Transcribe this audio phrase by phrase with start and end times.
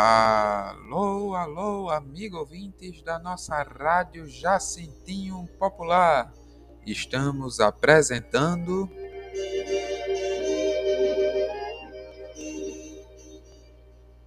[0.00, 6.32] Alô, alô, amigo ouvintes da nossa rádio Jacintinho Popular.
[6.86, 8.88] Estamos apresentando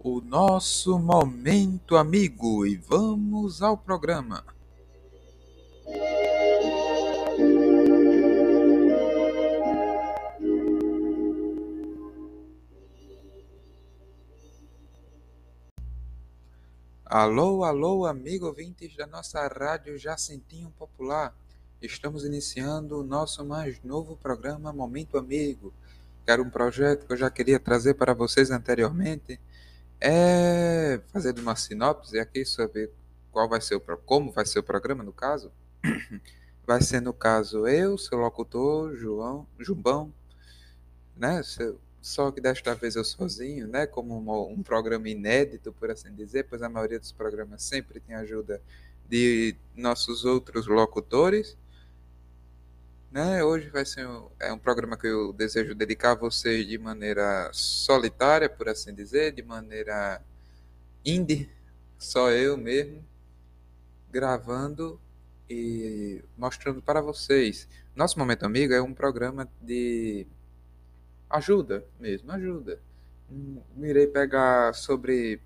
[0.00, 4.44] o nosso momento amigo e vamos ao programa.
[17.14, 21.36] Alô, alô, amigo ouvintes da nossa rádio Jacintinho Popular.
[21.82, 25.74] Estamos iniciando o nosso mais novo programa Momento Amigo,
[26.24, 29.38] que era um projeto que eu já queria trazer para vocês anteriormente.
[30.00, 32.90] É fazer uma sinopse aqui sobre
[33.30, 35.52] qual vai ser o como vai ser o programa no caso.
[36.66, 40.14] Vai ser no caso eu, seu locutor, João, Jumbão,
[41.14, 43.86] né, seu só que desta vez eu sozinho, né?
[43.86, 48.16] Como um, um, programa inédito, por assim dizer, pois a maioria dos programas sempre tem
[48.16, 48.60] ajuda
[49.08, 51.56] de nossos outros locutores.
[53.08, 53.44] Né?
[53.44, 57.48] Hoje vai ser um, é um programa que eu desejo dedicar a vocês de maneira
[57.52, 60.20] solitária, por assim dizer, de maneira
[61.04, 61.48] indie,
[61.98, 63.04] só eu mesmo,
[64.10, 65.00] gravando
[65.48, 67.68] e mostrando para vocês.
[67.94, 70.26] Nosso Momento Amigo é um programa de
[71.32, 72.78] ajuda mesmo, ajuda.
[73.80, 75.40] Irei pegar sobre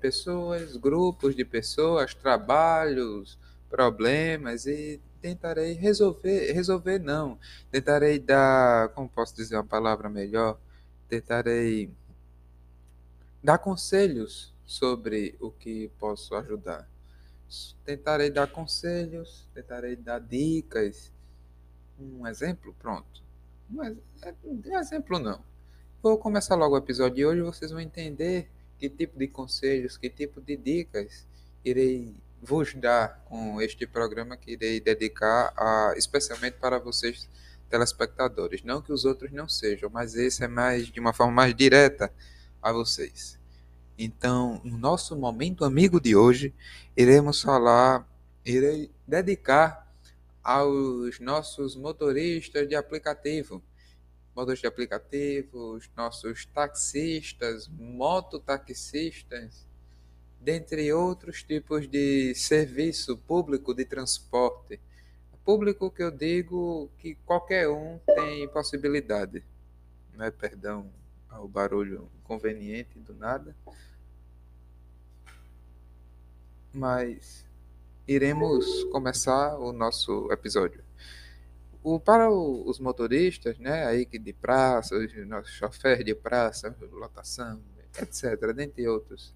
[0.00, 3.38] pessoas, grupos de pessoas, trabalhos,
[3.70, 7.38] problemas e tentarei resolver, resolver não,
[7.70, 10.58] tentarei dar, como posso dizer uma palavra melhor,
[11.08, 11.90] tentarei
[13.42, 16.88] dar conselhos sobre o que posso ajudar.
[17.84, 21.12] Tentarei dar conselhos, tentarei dar dicas.
[21.98, 23.21] Um exemplo, pronto.
[23.72, 25.42] Mas é, um exemplo não.
[26.02, 29.96] Vou começar logo o episódio de hoje e vocês vão entender que tipo de conselhos,
[29.96, 31.26] que tipo de dicas
[31.64, 37.30] irei vos dar com este programa que irei dedicar a, especialmente para vocês
[37.70, 38.62] telespectadores.
[38.62, 42.12] Não que os outros não sejam, mas esse é mais de uma forma mais direta
[42.60, 43.38] a vocês.
[43.96, 46.52] Então, no nosso momento amigo de hoje,
[46.94, 48.06] iremos falar,
[48.44, 49.81] irei dedicar
[50.42, 53.62] aos nossos motoristas de aplicativo,
[54.34, 59.66] motoristas de aplicativo, os nossos taxistas, mototaxistas,
[60.40, 64.80] dentre outros tipos de serviço público de transporte.
[65.44, 69.44] Público que eu digo que qualquer um tem possibilidade.
[70.14, 70.30] Né?
[70.30, 70.88] Perdão
[71.28, 73.54] ao barulho inconveniente do nada.
[76.72, 77.44] Mas
[78.06, 80.82] iremos começar o nosso episódio.
[81.82, 87.60] O, para o, os motoristas, né, aí de praça, os nossos choferes de praça, lotação,
[88.00, 89.34] etc., dentre outros,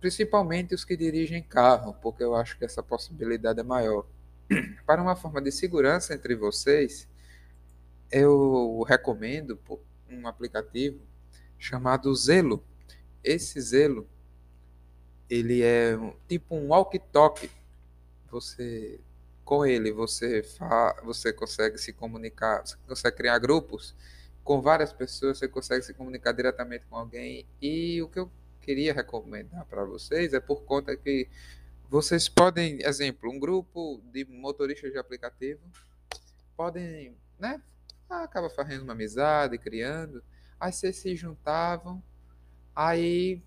[0.00, 4.06] principalmente os que dirigem carro, porque eu acho que essa possibilidade é maior.
[4.86, 7.08] Para uma forma de segurança entre vocês,
[8.12, 9.58] eu recomendo
[10.10, 11.00] um aplicativo
[11.58, 12.62] chamado Zelo.
[13.22, 14.06] Esse Zelo
[15.34, 17.50] ele é tipo um walkie-talkie.
[18.30, 19.00] Você
[19.44, 23.94] com ele você fa, você consegue se comunicar, você consegue criar grupos
[24.42, 27.46] com várias pessoas, você consegue se comunicar diretamente com alguém.
[27.60, 28.30] E o que eu
[28.60, 31.28] queria recomendar para vocês é por conta que
[31.90, 35.60] vocês podem, exemplo, um grupo de motoristas de aplicativo
[36.56, 37.60] podem, né,
[38.08, 40.22] acaba fazendo uma amizade, criando,
[40.58, 42.02] aí vocês se juntavam,
[42.74, 43.42] aí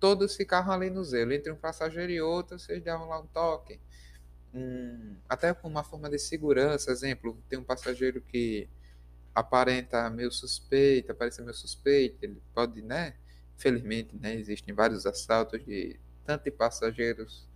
[0.00, 1.32] todos ficavam ali no zelo.
[1.32, 3.80] Entre um passageiro e outro, vocês davam lá um toque.
[4.54, 8.68] Um, até com uma forma de segurança, exemplo, tem um passageiro que
[9.34, 13.14] aparenta meio suspeito, aparece meio suspeito, ele pode, né?
[13.56, 17.46] Infelizmente, né, existem vários assaltos de tanto de passageiros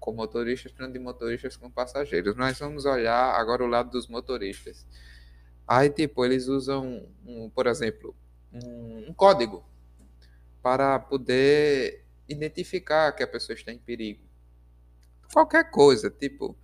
[0.00, 2.36] com motoristas, tanto de motoristas com passageiros.
[2.36, 4.86] Nós vamos olhar agora o lado dos motoristas.
[5.66, 8.14] Aí, tipo, eles usam, um, por exemplo,
[8.52, 9.64] um, um código
[10.64, 14.24] para poder identificar que a pessoa está em perigo.
[15.30, 16.56] Qualquer coisa, tipo,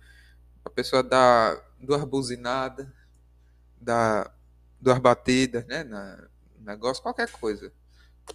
[0.65, 2.87] a pessoa dá duas buzinadas,
[3.79, 4.33] dá
[4.79, 6.27] duas batidas, né, na
[6.57, 7.71] negócio, qualquer coisa,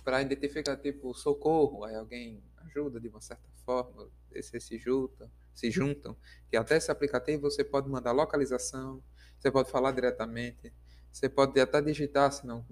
[0.05, 5.69] para identificar, tipo, socorro, aí alguém ajuda de uma certa forma, vocês se juntam, se
[5.69, 6.17] juntam,
[6.49, 9.03] que até esse aplicativo você pode mandar localização,
[9.37, 10.73] você pode falar diretamente,
[11.12, 12.65] você pode até digitar se não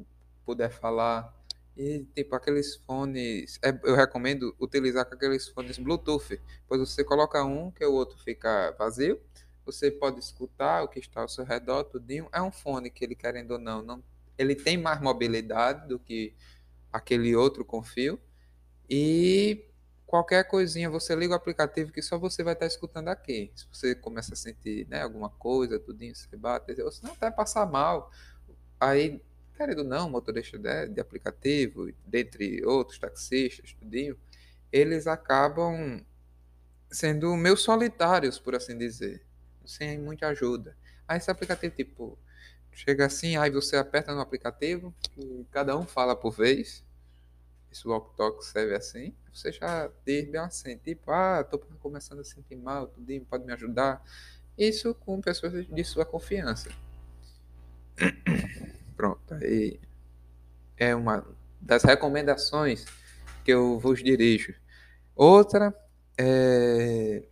[0.45, 1.35] puder falar,
[1.77, 3.59] e, tipo, aqueles fones.
[3.63, 8.19] É, eu recomendo utilizar com aqueles fones Bluetooth, pois você coloca um que o outro
[8.19, 9.21] fica vazio.
[9.67, 12.29] Você pode escutar o que está ao seu redor, tudinho.
[12.33, 14.03] É um fone que ele, querendo ou não, não
[14.37, 16.35] ele tem mais mobilidade do que
[16.93, 18.19] aquele outro com fio.
[18.89, 19.65] E
[20.07, 23.51] qualquer coisinha, você liga o aplicativo que só você vai estar escutando aqui.
[23.55, 27.31] Se você começa a sentir né, alguma coisa, tudinho, você bate, ou se não até
[27.31, 28.11] passar mal.
[28.79, 29.23] Aí,
[29.57, 34.19] querendo não, motorista de, de aplicativo, dentre outros taxistas, tudinho,
[34.73, 36.05] eles acabam
[36.91, 39.25] sendo meus solitários, por assim dizer,
[39.65, 40.77] sem muita ajuda.
[41.07, 42.19] Aí esse aplicativo, tipo,
[42.73, 46.85] chega assim, aí você aperta no aplicativo, e cada um fala por vez,
[47.71, 52.25] esse walk talk serve assim, você já diz bem assim, tipo, ah, tô começando a
[52.25, 54.03] sentir mal, tudo pode me ajudar.
[54.57, 56.71] Isso com pessoas de sua confiança.
[58.97, 59.81] Pronto, aí
[60.77, 61.27] é uma
[61.61, 62.85] das recomendações
[63.45, 64.55] que eu vos dirijo.
[65.15, 65.75] Outra
[66.19, 67.29] é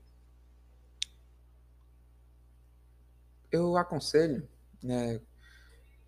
[3.51, 4.49] eu aconselho,
[4.83, 5.21] né,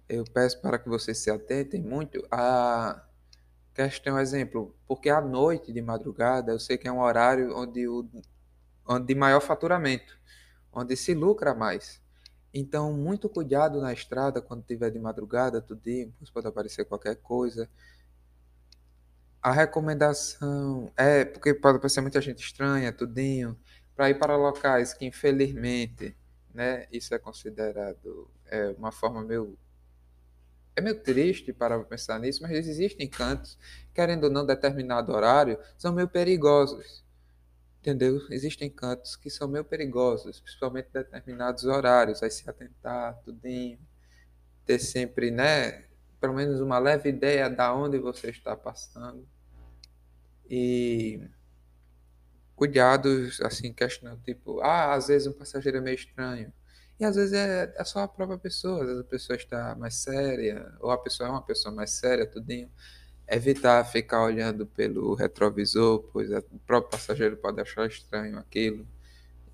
[0.09, 3.05] eu peço para que vocês se atentem muito a
[3.75, 8.09] questão, exemplo, porque à noite de madrugada eu sei que é um horário onde o
[8.87, 10.19] onde de maior faturamento,
[10.73, 12.03] onde se lucra mais.
[12.55, 17.69] Então, muito cuidado na estrada quando tiver de madrugada, tudinho, pode aparecer qualquer coisa.
[19.43, 23.59] A recomendação é porque pode aparecer muita gente estranha, tudinho,
[23.97, 26.17] para ir para locais que infelizmente,
[26.55, 29.59] né, isso é considerado é uma forma meio
[30.77, 33.59] é meio triste para pensar nisso, mas existem cantos,
[33.93, 37.04] querendo ou não, determinado horário, são meio perigosos.
[37.85, 38.19] Entendeu?
[38.31, 43.79] Existem cantos que são meio perigosos, principalmente determinados horários, aí se atentar, tudinho,
[44.65, 45.85] ter sempre, né,
[46.19, 49.29] pelo menos uma leve ideia da onde você está passando.
[50.49, 51.29] E
[52.57, 56.51] cuidados, assim, questão tipo, ah, às vezes um passageiro é meio estranho
[56.99, 59.97] e às vezes é, é só a própria pessoa, às vezes a pessoa está mais
[59.97, 62.71] séria, ou a pessoa é uma pessoa mais séria, tudinho.
[63.27, 68.87] Evitar ficar olhando pelo retrovisor, pois o próprio passageiro pode achar estranho aquilo.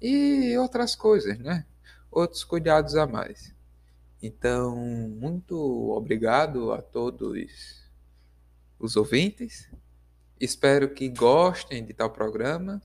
[0.01, 1.67] E outras coisas, né?
[2.11, 3.55] Outros cuidados a mais.
[4.23, 5.57] Então, muito
[5.93, 7.89] obrigado a todos
[8.79, 9.71] os ouvintes.
[10.39, 12.83] Espero que gostem de tal programa.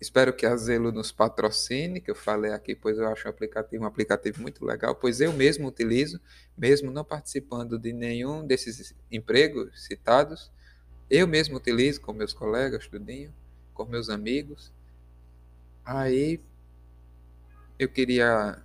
[0.00, 3.84] Espero que a Zelo nos patrocine, que eu falei aqui, pois eu acho um aplicativo,
[3.84, 6.20] um aplicativo muito legal, pois eu mesmo utilizo,
[6.56, 10.50] mesmo não participando de nenhum desses empregos citados,
[11.08, 13.32] eu mesmo utilizo com meus colegas, tudinho,
[13.72, 14.72] com meus amigos.
[15.84, 16.40] Aí
[17.78, 18.62] eu queria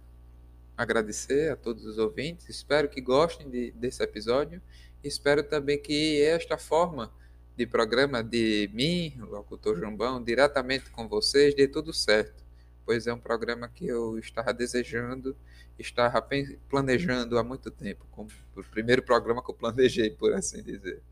[0.75, 4.61] agradecer a todos os ouvintes, espero que gostem de, desse episódio,
[5.03, 7.11] espero também que esta forma
[7.59, 12.41] de programa de mim, locutor João diretamente com vocês, dê tudo certo,
[12.85, 15.35] pois é um programa que eu estava desejando,
[15.77, 16.25] estava
[16.69, 21.03] planejando há muito tempo, como o primeiro programa que eu planejei, por assim dizer.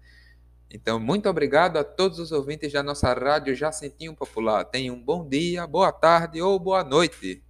[0.71, 4.63] Então, muito obrigado a todos os ouvintes da nossa rádio Jacentinho Popular.
[4.63, 7.43] Tenham um bom dia, boa tarde ou boa noite.